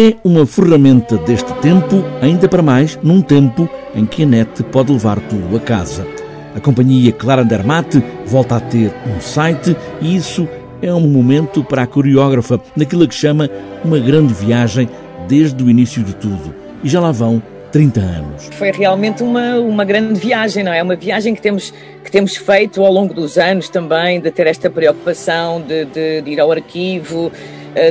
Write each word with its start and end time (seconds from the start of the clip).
É 0.00 0.14
uma 0.22 0.46
ferramenta 0.46 1.16
deste 1.16 1.52
tempo, 1.54 2.04
ainda 2.22 2.46
para 2.48 2.62
mais 2.62 2.96
num 3.02 3.20
tempo 3.20 3.68
em 3.96 4.06
que 4.06 4.22
a 4.22 4.26
net 4.26 4.62
pode 4.62 4.92
levar 4.92 5.18
tudo 5.22 5.56
a 5.56 5.58
casa. 5.58 6.06
A 6.54 6.60
companhia 6.60 7.10
Clara 7.10 7.42
Andermatt 7.42 8.00
volta 8.24 8.54
a 8.54 8.60
ter 8.60 8.94
um 9.04 9.20
site 9.20 9.76
e 10.00 10.14
isso 10.14 10.48
é 10.80 10.94
um 10.94 11.00
momento 11.00 11.64
para 11.64 11.82
a 11.82 11.86
coreógrafa 11.88 12.60
naquilo 12.76 13.08
que 13.08 13.14
chama 13.16 13.50
uma 13.84 13.98
grande 13.98 14.32
viagem 14.32 14.88
desde 15.26 15.64
o 15.64 15.68
início 15.68 16.04
de 16.04 16.14
tudo. 16.14 16.54
E 16.84 16.88
já 16.88 17.00
lá 17.00 17.10
vão 17.10 17.42
30 17.72 17.98
anos. 17.98 18.50
Foi 18.52 18.70
realmente 18.70 19.24
uma, 19.24 19.56
uma 19.56 19.84
grande 19.84 20.20
viagem, 20.20 20.62
não 20.62 20.72
é? 20.72 20.80
Uma 20.80 20.94
viagem 20.94 21.34
que 21.34 21.42
temos, 21.42 21.74
que 22.04 22.10
temos 22.12 22.36
feito 22.36 22.84
ao 22.84 22.92
longo 22.92 23.12
dos 23.12 23.36
anos 23.36 23.68
também, 23.68 24.20
de 24.20 24.30
ter 24.30 24.46
esta 24.46 24.70
preocupação 24.70 25.60
de, 25.60 25.86
de, 25.86 26.22
de 26.22 26.30
ir 26.30 26.38
ao 26.38 26.52
arquivo, 26.52 27.32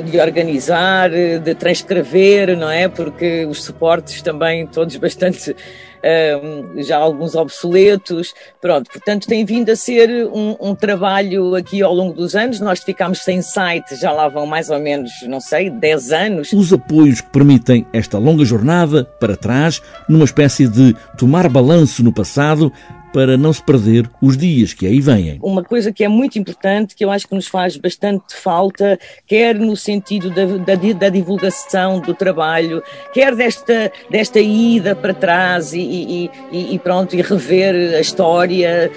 de 0.02 0.20
organizar, 0.20 1.14
eh, 1.14 1.40
de 1.40 1.56
transcrever, 1.56 2.58
não 2.58 2.70
é? 2.70 2.88
Porque 2.88 3.46
os 3.46 3.64
suportes 3.64 4.22
também 4.22 4.66
todos 4.68 4.96
bastante 4.98 5.56
um, 6.04 6.82
já 6.82 6.98
alguns 6.98 7.36
obsoletos, 7.36 8.34
pronto, 8.62 8.90
portanto 8.92 9.28
tem 9.28 9.44
vindo 9.44 9.70
a 9.70 9.76
ser 9.76 10.28
um, 10.28 10.56
um, 10.60 10.76
trabalho 10.76 11.56
aqui 11.56 11.82
ao 11.82 11.94
longo 11.94 12.14
dos 12.14 12.36
anos, 12.36 12.60
nós 12.60 12.80
ficámos 12.80 13.20
sem 13.20 13.42
site, 13.42 13.96
já 13.96 14.12
lá 14.12 14.28
vão 14.28 14.46
mais 14.46 14.70
ou 14.70 14.80
menos, 14.80 15.12
não 15.28 15.40
sei, 15.40 15.70
10 15.70 16.12
anos. 16.12 16.54
Os 16.54 16.72
apoios 16.72 17.22
que 17.22 17.30
permitem 17.32 17.86
esta 17.92 18.18
longa 18.18 18.46
jornada 18.46 19.06
para 19.20 19.36
trás, 19.36 19.82
numa 20.08 20.26
espécie 20.26 20.68
de 20.68 20.96
tomar 21.18 21.50
balanço 21.50 22.04
no 22.04 22.14
passado, 22.14 22.72
para 23.18 23.36
não 23.36 23.52
se 23.52 23.64
perder 23.64 24.08
os 24.22 24.38
dias 24.38 24.76
que 24.76 24.86
aí 24.86 25.02
vêm. 25.02 25.40
Uma 25.42 25.64
coisa 25.64 25.92
que 25.92 26.04
é 26.04 26.08
muito 26.08 26.38
importante, 26.38 26.94
que 26.94 27.04
eu 27.04 27.10
acho 27.10 27.28
que 27.28 27.34
nos 27.34 27.48
faz 27.48 27.76
bastante 27.76 28.36
falta, 28.36 29.00
quer 29.26 29.56
no 29.56 29.76
sentido 29.76 30.30
da, 30.30 30.46
da, 30.46 30.94
da 30.94 31.10
divulgação 31.10 32.00
do 32.00 32.14
trabalho, 32.14 32.84
quer 33.12 33.36
desta, 33.36 33.92
desta 34.08 34.40
ida 34.40 34.96
para 34.96 35.16
trás 35.16 35.74
e, 35.74 36.30
e, 36.52 36.76
e 36.76 36.78
pronto, 36.78 37.16
e 37.16 37.22
rever 37.24 37.96
a 37.96 38.00
história, 38.00 38.92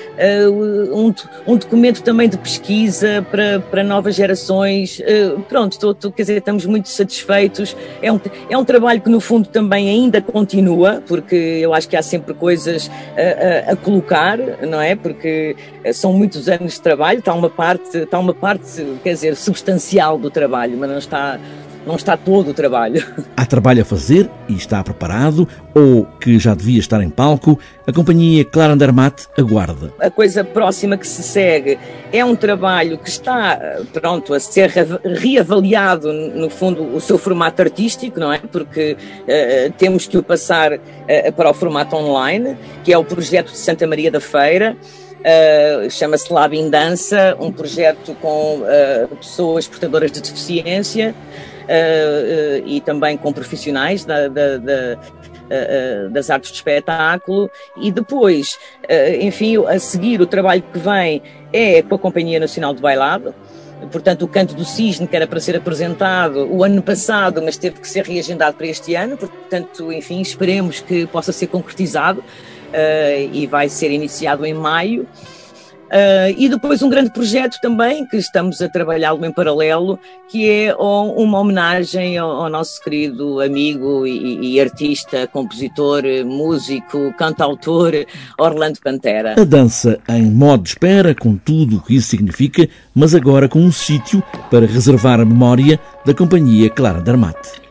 uh, 0.45 0.95
um, 0.95 1.15
um, 1.47 1.57
documento 1.57 2.03
também 2.03 2.29
de 2.29 2.37
pesquisa 2.37 3.27
para, 3.31 3.59
para 3.59 3.83
novas 3.83 4.17
gerações. 4.17 5.01
Uh, 5.01 5.41
pronto, 5.49 5.79
tô, 5.79 5.95
tô, 5.95 6.13
quer 6.13 6.25
dizer, 6.25 6.37
estamos 6.37 6.67
muito 6.67 6.91
satisfeitos. 6.91 7.75
É 8.03 8.13
um, 8.13 8.21
é 8.51 8.59
um 8.59 8.67
trabalho 8.67 9.01
que 9.01 9.09
no 9.09 9.19
fundo 9.19 9.49
também 9.49 9.89
ainda 9.89 10.21
continua, 10.21 11.03
porque 11.09 11.35
eu 11.35 11.73
acho 11.73 11.89
que 11.89 11.97
há 11.97 12.03
sempre 12.03 12.35
coisas 12.35 12.91
a, 13.17 13.71
a, 13.71 13.73
a 13.73 13.77
colocar 13.77 14.10
colocar, 14.11 14.39
não 14.67 14.81
é? 14.81 14.97
Porque 14.97 15.57
eh, 15.85 15.93
são 15.93 16.13
muitos 16.13 16.49
anos 16.49 16.75
de 16.75 16.81
trabalho, 16.81 17.21
está 17.21 17.33
uma 17.33 17.49
parte, 17.49 17.99
está 17.99 18.19
uma 18.19 18.35
parte, 18.35 18.99
quer 19.05 19.13
dizer, 19.13 19.37
substancial 19.37 20.19
do 20.19 20.31
trabalho, 20.31 20.77
mas 20.77 20.91
não 20.91 20.99
está 20.99 21.39
não 21.87 21.97
está 21.97 22.17
todo 22.17 22.51
o 22.51 22.55
trabalho. 22.55 23.05
Há 23.37 23.47
trabalho 23.47 23.83
a 23.83 23.85
fazer 23.85 24.31
e 24.49 24.55
está 24.55 24.83
preparado, 24.83 25.49
ou 25.75 26.05
que 26.21 26.39
já 26.39 26.55
devia 26.55 26.79
estar 26.79 27.03
em 27.03 27.11
palco, 27.11 27.59
a 27.87 27.93
companhia 27.93 28.45
Clara 28.45 28.73
Andermatt 28.73 29.27
aguarda. 29.39 29.93
A 29.99 30.11
coisa 30.11 30.45
próxima 30.45 30.97
que 30.97 31.07
se 31.07 31.23
segue 31.23 31.79
é 32.13 32.25
um 32.25 32.37
trabalho 32.37 32.99
que 32.99 33.09
está, 33.09 33.59
pronto, 33.93 34.35
a 34.35 34.41
ser 34.41 34.71
reavaliado, 35.05 36.13
no 36.13 36.51
fundo, 36.51 36.83
o 36.95 37.01
seu 37.01 37.19
formato 37.19 37.63
artístico, 37.63 38.21
não 38.21 38.33
é? 38.33 38.39
Porque 38.39 38.97
uh, 39.23 39.73
temos 39.79 40.07
que 40.07 40.19
o 40.19 40.23
passar 40.23 40.73
uh, 40.75 41.33
para 41.37 41.51
o 41.51 41.55
formato 41.55 41.97
online, 41.97 42.57
que 42.85 42.93
é 42.93 42.99
o 42.99 43.05
projeto 43.05 43.51
de 43.51 43.59
Santa 43.59 43.87
Maria 43.87 44.11
da 44.11 44.21
Feira, 44.21 44.77
Uh, 45.21 45.91
chama-se 45.91 46.33
Lab 46.33 46.57
em 46.57 46.71
Dança, 46.71 47.37
um 47.39 47.53
projeto 47.53 48.15
com 48.23 48.61
uh, 48.61 49.17
pessoas 49.17 49.69
portadoras 49.69 50.11
de 50.11 50.23
deficiência 50.23 51.15
uh, 51.65 52.67
e 52.67 52.81
também 52.81 53.19
com 53.19 53.31
profissionais 53.31 54.05
da, 54.05 54.29
da, 54.29 54.57
da 54.57 54.99
das 56.13 56.31
artes 56.31 56.53
de 56.53 56.59
espetáculo. 56.59 57.51
E 57.77 57.91
depois, 57.91 58.57
enfim, 59.21 59.57
a 59.67 59.81
seguir 59.81 60.21
o 60.21 60.27
trabalho 60.27 60.63
que 60.73 60.79
vem 60.79 61.21
é 61.53 61.83
com 61.83 61.97
a 61.97 61.99
Companhia 61.99 62.39
Nacional 62.39 62.73
de 62.73 62.81
Bailado, 62.81 63.35
portanto 63.91 64.23
o 64.23 64.29
Canto 64.29 64.55
do 64.55 64.65
Cisne 64.65 65.09
que 65.09 65.17
era 65.17 65.27
para 65.27 65.41
ser 65.41 65.57
apresentado 65.57 66.47
o 66.49 66.63
ano 66.63 66.81
passado, 66.81 67.43
mas 67.43 67.57
teve 67.57 67.81
que 67.81 67.89
ser 67.89 68.05
reagendado 68.05 68.57
para 68.57 68.69
este 68.69 68.95
ano, 68.95 69.17
portanto, 69.17 69.93
enfim, 69.93 70.21
esperemos 70.21 70.79
que 70.79 71.05
possa 71.09 71.33
ser 71.33 71.49
concretizado 71.49 72.23
uh, 72.71 73.31
e 73.33 73.47
vai 73.47 73.69
ser 73.69 73.91
iniciado 73.91 74.47
em 74.47 74.55
maio. 74.55 75.07
Uh, 75.91 76.31
e 76.39 76.49
depois 76.49 76.83
um 76.83 76.89
grande 76.89 77.11
projeto 77.11 77.59
também, 77.61 78.07
que 78.07 78.17
estamos 78.17 78.63
a 78.63 78.69
trabalhá-lo 78.69 79.27
em 79.27 79.33
paralelo, 79.33 79.99
que 80.29 80.49
é 80.49 80.73
uma 80.77 81.41
homenagem 81.41 82.17
ao, 82.17 82.31
ao 82.31 82.49
nosso 82.49 82.81
querido 82.81 83.41
amigo 83.41 84.07
e, 84.07 84.55
e, 84.55 84.61
artista, 84.61 85.27
compositor, 85.27 86.05
músico, 86.25 87.13
cantautor 87.19 87.93
Orlando 88.39 88.79
Pantera. 88.81 89.35
A 89.37 89.45
dança 89.45 89.99
em 90.09 90.31
modo 90.31 90.63
de 90.63 90.69
espera, 90.69 91.13
com 91.13 91.35
tudo 91.35 91.79
o 91.79 91.83
que 91.83 91.97
isso 91.97 92.11
significa, 92.11 92.69
mas 92.95 93.13
agora 93.13 93.49
com 93.49 93.59
um 93.59 93.73
sítio 93.73 94.23
para 94.49 94.67
reservar 94.67 95.19
a 95.19 95.25
memória 95.25 95.81
da 96.07 96.15
companhia 96.15 96.71
Clara 96.71 97.01
Darmate. 97.01 97.70